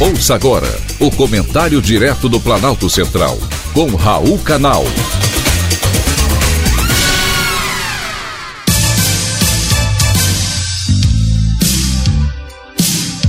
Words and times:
Ouça 0.00 0.36
agora 0.36 0.68
o 1.00 1.10
comentário 1.10 1.82
direto 1.82 2.28
do 2.28 2.38
Planalto 2.38 2.88
Central, 2.88 3.36
com 3.74 3.96
Raul 3.96 4.38
Canal. 4.38 4.84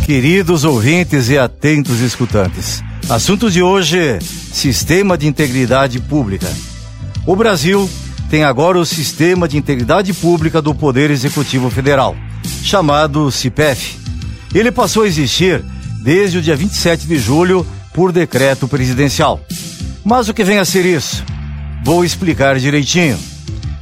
Queridos 0.05 0.63
ouvintes 0.63 1.29
e 1.29 1.39
atentos 1.39 2.01
escutantes, 2.01 2.83
assunto 3.09 3.49
de 3.49 3.63
hoje: 3.63 4.19
Sistema 4.21 5.17
de 5.17 5.25
Integridade 5.25 5.99
Pública. 5.99 6.47
O 7.25 7.35
Brasil 7.35 7.89
tem 8.29 8.43
agora 8.43 8.77
o 8.77 8.85
Sistema 8.85 9.47
de 9.47 9.57
Integridade 9.57 10.13
Pública 10.13 10.61
do 10.61 10.75
Poder 10.75 11.09
Executivo 11.09 11.71
Federal, 11.71 12.15
chamado 12.61 13.31
CIPEF. 13.31 13.97
Ele 14.53 14.71
passou 14.71 15.01
a 15.01 15.07
existir 15.07 15.65
desde 15.99 16.37
o 16.37 16.41
dia 16.41 16.55
27 16.55 17.05
de 17.07 17.17
julho 17.17 17.65
por 17.93 18.11
decreto 18.11 18.67
presidencial. 18.67 19.39
Mas 20.03 20.29
o 20.29 20.33
que 20.33 20.43
vem 20.43 20.57
a 20.57 20.65
ser 20.65 20.85
isso? 20.85 21.23
Vou 21.83 22.03
explicar 22.03 22.57
direitinho. 22.59 23.17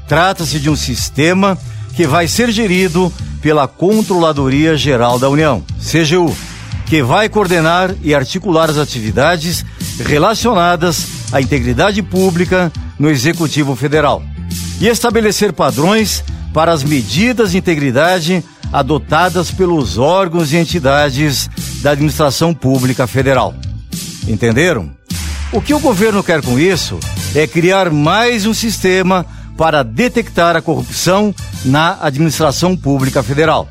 Trata-se 0.08 0.60
de 0.60 0.70
um 0.70 0.76
sistema 0.76 1.58
que 1.94 2.08
vai 2.08 2.28
ser 2.28 2.52
gerido 2.52 3.12
pela 3.42 3.68
Controladoria 3.68 4.76
Geral 4.76 5.20
da 5.20 5.30
União, 5.30 5.64
CGU, 5.80 6.36
que 6.86 7.04
vai 7.04 7.28
coordenar 7.30 7.94
e 8.02 8.16
articular 8.16 8.70
as 8.70 8.78
atividades 8.78 9.66
relacionadas 10.06 11.08
à 11.32 11.42
integridade 11.42 12.02
pública 12.02 12.72
no 12.98 13.10
Executivo 13.10 13.76
Federal 13.76 14.24
e 14.80 14.88
estabelecer 14.88 15.54
padrões 15.54 16.24
para 16.54 16.72
as 16.72 16.84
medidas 16.84 17.52
de 17.52 17.58
integridade 17.58 18.44
adotadas 18.72 19.52
pelos 19.52 19.98
órgãos 19.98 20.52
e 20.54 20.58
entidades 20.58 21.50
da 21.82 21.92
administração 21.92 22.54
pública 22.54 23.08
federal. 23.08 23.54
Entenderam? 24.28 24.92
O 25.52 25.62
que 25.62 25.74
o 25.74 25.80
governo 25.80 26.24
quer 26.24 26.42
com 26.42 26.60
isso 26.60 27.00
é 27.34 27.48
criar 27.48 27.90
mais 27.90 28.46
um 28.46 28.54
sistema 28.54 29.26
para 29.58 29.84
detectar 29.84 30.56
a 30.56 30.62
corrupção 30.62 31.34
na 31.66 31.98
administração 32.02 32.76
pública 32.76 33.24
federal. 33.24 33.70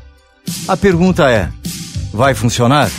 A 0.67 0.75
pergunta 0.75 1.29
é: 1.29 1.49
vai 2.11 2.33
funcionar? 2.33 2.89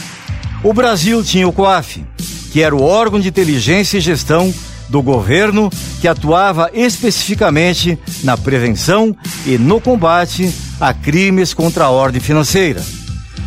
O 0.63 0.73
Brasil 0.73 1.23
tinha 1.23 1.47
o 1.47 1.53
COAF, 1.53 2.05
que 2.53 2.63
era 2.63 2.75
o 2.75 2.83
órgão 2.83 3.21
de 3.21 3.29
inteligência 3.29 3.99
e 3.99 4.01
gestão 4.01 4.53
do 4.89 5.03
governo 5.03 5.71
que 6.01 6.09
atuava 6.09 6.71
especificamente 6.73 7.99
na 8.25 8.37
prevenção 8.37 9.15
e 9.47 9.59
no 9.59 9.81
combate 9.81 10.53
a 10.81 10.95
crimes 10.95 11.53
contra 11.53 11.85
a 11.85 11.91
ordem 11.91 12.21
financeira. 12.21 12.83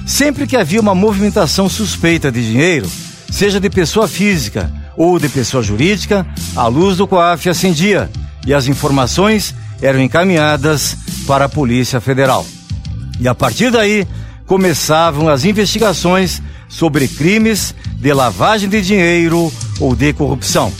Sempre 0.06 0.48
que 0.48 0.58
havia 0.58 0.82
uma 0.82 0.96
movimentação 0.96 1.70
suspeita 1.70 2.32
de 2.32 2.44
dinheiro, 2.44 2.90
seja 3.32 3.60
de 3.60 3.70
pessoa 3.70 4.08
física 4.08 4.72
ou 4.98 5.18
de 5.18 5.30
pessoa 5.30 5.64
jurídica, 5.64 6.26
a 6.56 6.68
luz 6.68 6.98
do 6.98 7.08
COAF 7.08 7.50
acendia 7.50 8.10
e 8.46 8.54
as 8.54 8.68
informações 8.68 9.56
eram 9.82 10.02
encaminhadas 10.02 10.98
para 11.26 11.46
a 11.46 11.50
Polícia 11.50 12.02
Federal. 12.02 12.46
E 13.20 13.28
a 13.28 13.36
partir 13.36 13.72
daí 13.72 14.08
começavam 14.46 15.30
as 15.30 15.46
investigações 15.46 16.42
sobre 16.68 17.08
crimes 17.08 17.74
de 17.96 18.12
lavagem 18.14 18.68
de 18.68 18.82
dinheiro 18.82 19.52
ou 19.80 19.96
de 19.96 20.12
corrupção. 20.14 20.74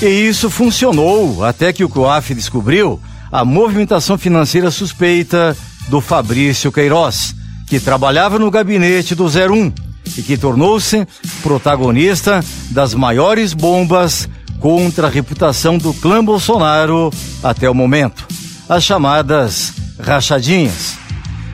E 0.00 0.06
isso 0.06 0.50
funcionou 0.50 1.44
até 1.44 1.72
que 1.72 1.84
o 1.84 1.88
COAF 1.88 2.34
descobriu 2.34 3.00
a 3.30 3.44
movimentação 3.44 4.18
financeira 4.18 4.70
suspeita 4.70 5.56
do 5.88 6.00
Fabrício 6.00 6.72
Queiroz, 6.72 7.34
que 7.72 7.80
trabalhava 7.80 8.38
no 8.38 8.50
gabinete 8.50 9.14
do 9.14 9.24
01 9.24 9.72
e 10.18 10.22
que 10.22 10.36
tornou-se 10.36 11.08
protagonista 11.42 12.44
das 12.68 12.92
maiores 12.92 13.54
bombas 13.54 14.28
contra 14.60 15.06
a 15.06 15.10
reputação 15.10 15.78
do 15.78 15.94
clã 15.94 16.22
Bolsonaro 16.22 17.10
até 17.42 17.70
o 17.70 17.74
momento, 17.74 18.28
as 18.68 18.84
chamadas 18.84 19.72
rachadinhas. 19.98 20.98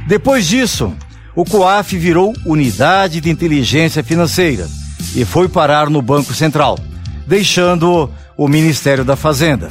Depois 0.09 0.49
disso, 0.49 0.93
o 1.37 1.45
COAF 1.45 1.97
virou 1.97 2.35
Unidade 2.45 3.21
de 3.21 3.31
Inteligência 3.31 4.03
Financeira 4.03 4.69
e 5.15 5.25
foi 5.25 5.49
parar 5.49 5.89
no 5.89 6.03
Banco 6.03 6.35
Central, 6.35 6.81
deixando 7.29 8.11
o 8.37 8.49
Ministério 8.49 9.05
da 9.05 9.15
Fazenda. 9.15 9.69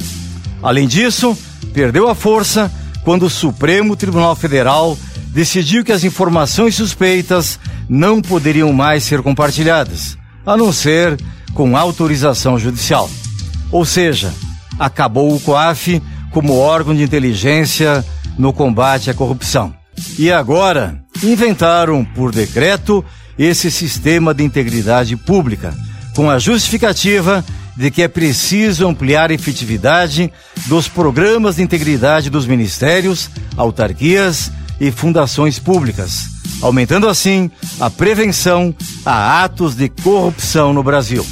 Além 0.62 0.88
disso, 0.88 1.36
perdeu 1.74 2.08
a 2.08 2.14
força 2.14 2.72
quando 3.04 3.26
o 3.26 3.30
Supremo 3.30 3.94
Tribunal 3.94 4.34
Federal 4.34 4.96
decidiu 5.32 5.84
que 5.84 5.92
as 5.92 6.04
informações 6.04 6.74
suspeitas 6.74 7.58
não 7.88 8.20
poderiam 8.20 8.72
mais 8.72 9.04
ser 9.04 9.22
compartilhadas, 9.22 10.16
a 10.44 10.56
não 10.56 10.72
ser 10.72 11.18
com 11.54 11.76
autorização 11.76 12.58
judicial. 12.58 13.10
Ou 13.70 13.84
seja, 13.84 14.32
acabou 14.78 15.34
o 15.34 15.40
COAF 15.40 16.02
como 16.30 16.56
órgão 16.56 16.94
de 16.94 17.02
inteligência 17.02 18.04
no 18.38 18.52
combate 18.52 19.10
à 19.10 19.14
corrupção. 19.14 19.74
E 20.18 20.30
agora 20.30 21.02
inventaram 21.22 22.04
por 22.04 22.32
decreto 22.32 23.04
esse 23.38 23.70
sistema 23.70 24.32
de 24.32 24.44
integridade 24.44 25.16
pública, 25.16 25.74
com 26.14 26.30
a 26.30 26.38
justificativa 26.38 27.44
de 27.76 27.90
que 27.90 28.02
é 28.02 28.08
preciso 28.08 28.88
ampliar 28.88 29.30
a 29.30 29.34
efetividade 29.34 30.32
dos 30.66 30.88
programas 30.88 31.56
de 31.56 31.62
integridade 31.62 32.28
dos 32.28 32.46
ministérios, 32.46 33.30
autarquias 33.56 34.50
e 34.80 34.90
fundações 34.90 35.58
públicas, 35.58 36.26
aumentando 36.60 37.08
assim 37.08 37.50
a 37.80 37.90
prevenção 37.90 38.74
a 39.04 39.44
atos 39.44 39.74
de 39.74 39.88
corrupção 39.88 40.72
no 40.72 40.82
Brasil. 40.82 41.26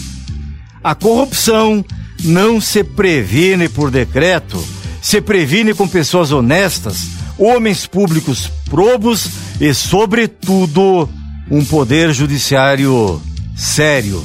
A 0.83 0.95
corrupção 0.95 1.85
não 2.25 2.61
se 2.61 2.83
previne 2.83 3.69
por 3.69 3.91
decreto, 3.91 4.63
se 5.03 5.21
previne 5.21 5.75
com 5.75 5.87
pessoas 5.87 6.33
honestas, 6.33 7.09
homens 7.39 7.87
públicos 7.87 8.51
probos 8.69 9.29
e, 9.61 9.73
sobretudo, 9.75 11.09
um 11.51 11.65
poder 11.65 12.13
judiciário 12.13 13.21
sério. 13.55 14.25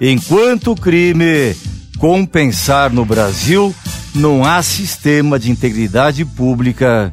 Enquanto 0.00 0.72
o 0.72 0.76
crime 0.76 1.54
compensar 1.98 2.92
no 2.92 3.04
Brasil, 3.04 3.74
não 4.14 4.44
há 4.44 4.62
sistema 4.62 5.38
de 5.38 5.50
integridade 5.50 6.24
pública 6.24 7.12